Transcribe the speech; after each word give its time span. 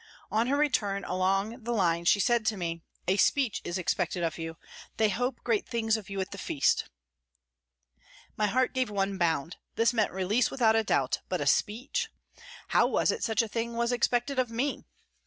On 0.31 0.47
her 0.47 0.57
return 0.57 1.03
along 1.03 1.61
the 1.63 1.71
line 1.71 2.05
she 2.05 2.19
said 2.19 2.43
to 2.47 2.57
me: 2.57 2.81
"A 3.07 3.17
speech 3.17 3.61
is 3.63 3.77
expected 3.77 4.23
of 4.23 4.39
you; 4.39 4.57
they 4.97 5.09
hope 5.09 5.39
great 5.43 5.69
things 5.69 5.95
of 5.95 6.09
you 6.09 6.19
at 6.19 6.31
the 6.31 6.39
feast." 6.39 6.89
My 8.35 8.47
heart 8.47 8.73
gave 8.73 8.89
one 8.89 9.19
bound. 9.19 9.57
This 9.75 9.93
meant 9.93 10.11
release 10.11 10.49
without 10.49 10.75
a 10.75 10.83
doubt, 10.83 11.19
but 11.29 11.39
a 11.39 11.45
speech! 11.45 12.09
How 12.69 12.87
was 12.87 13.11
it 13.11 13.23
such 13.23 13.43
a 13.43 13.47
thing 13.47 13.75
was 13.75 13.91
expected 13.91 14.39
of 14.39 14.49
me 14.49 14.85